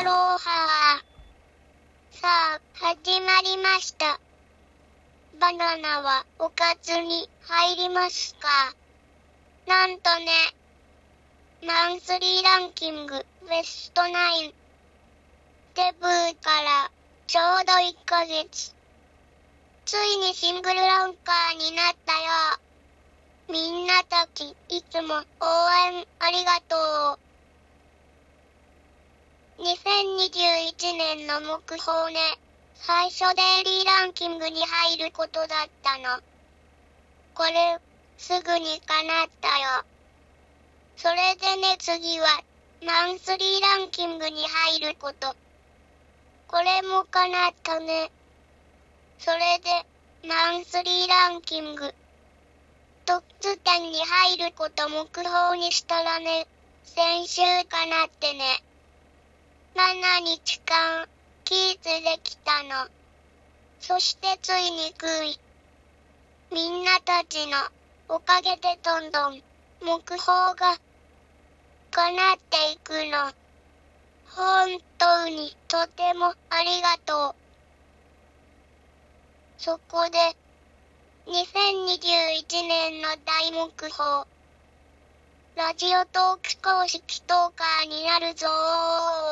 [0.00, 2.20] アローハー。
[2.22, 4.18] さあ、始まりました。
[5.38, 8.48] バナナはおかずに入りますか？
[9.66, 10.32] なんとね、
[11.66, 14.54] マンスリーランキングベストナイン。
[15.74, 16.90] デブーから
[17.26, 18.74] ちょうど1ヶ月。
[19.84, 22.20] ついにシングルランカーになったよ。
[23.50, 25.20] みんなたち、いつも応
[25.92, 27.29] 援ありがとう。
[29.60, 32.18] 2021年の目標ね。
[32.76, 36.18] 最初デイリーランキングに入ることだったの。
[37.34, 37.78] これ、
[38.16, 39.84] すぐに叶ったよ。
[40.96, 42.42] それでね次は、
[42.86, 45.36] マンスリーランキングに入ること。
[46.48, 48.10] これも叶ったね。
[49.18, 51.94] それで、マンスリーランキング。
[53.04, 56.46] トップ10に入ること目標にしたらね、
[56.86, 58.62] 先週かなってね。
[59.74, 61.08] 7日間、
[61.44, 62.88] キープできたの。
[63.80, 65.40] そしてついに9位。
[66.50, 67.56] みんなたちの
[68.08, 69.42] おかげでどんどん
[69.80, 70.78] 目標が
[71.92, 73.32] 叶っていくの。
[74.26, 77.34] 本当にとてもありがとう。
[79.58, 80.18] そこで、
[81.26, 84.26] 2021年の大目標。
[85.56, 89.29] ラジオトーク公式トーカーになるぞー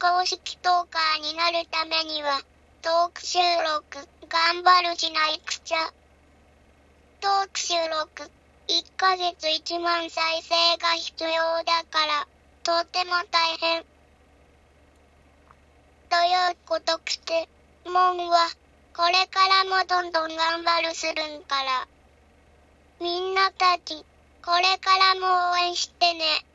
[0.00, 2.40] 公式トーカーになるためには、
[2.80, 5.92] トーク収録、頑張るしないくちゃ。
[7.20, 8.30] トーク収録、
[8.66, 11.28] 1ヶ月1万再生が必要
[11.64, 12.26] だから、
[12.62, 13.84] とても大変。
[16.08, 17.46] ということくて、
[17.84, 18.48] もんは、
[18.96, 21.86] これからもどんどん頑張るするんから。
[23.00, 24.02] みんなたち、
[24.42, 26.46] これからも応援してね。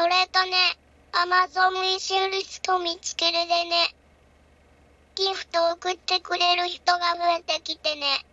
[0.00, 0.56] それとね、
[1.12, 3.94] アマゾンウィシュリスト見つけるでね。
[5.14, 8.24] ギフト送ってくれる人が増えてきてね。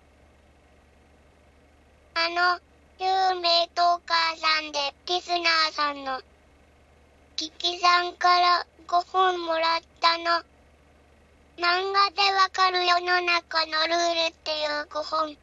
[2.15, 2.61] あの、
[2.99, 6.21] 有名トーカーさんでリスナーさんの、
[7.35, 10.23] キキさんから5本もらったの。
[11.57, 15.37] 漫画でわかる世の中のルールっていう5本。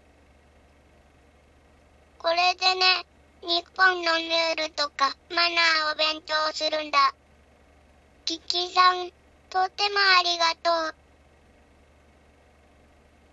[2.16, 3.04] これでね、
[3.46, 7.14] 日本のルールとかマナーを勉強するんだ。
[8.24, 9.10] キキさん、
[9.50, 10.94] とてもありがとう。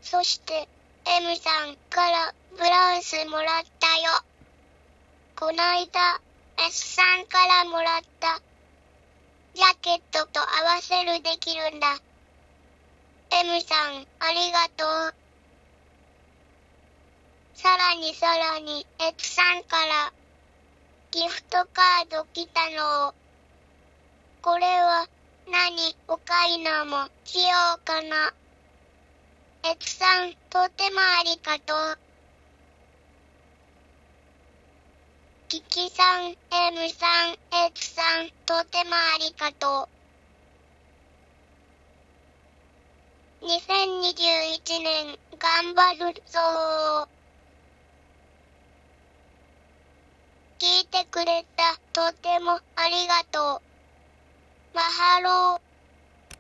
[0.02, 0.68] そして、
[1.06, 4.12] M さんからブラウスもらったよ。
[5.38, 6.20] こないだ、
[6.68, 8.42] S さんからもらった。
[9.54, 11.88] ジャケットと合わせるできるんだ。
[13.32, 15.31] M さん、ありがとう。
[17.62, 20.12] さらにさらに、X さんから、
[21.12, 23.14] ギフトカード来たの。
[24.42, 25.08] これは、
[25.48, 28.34] 何、お買いのも、しようかな。
[29.64, 32.00] X さん、とてもありがとう。
[35.48, 36.36] キキさん、M
[36.90, 39.88] さん、X さん、とてもありがとう。
[43.46, 47.08] 2021年頑張るぞ
[50.62, 53.62] 聞いてくれたとてもありがとう。
[54.74, 55.71] マハロー。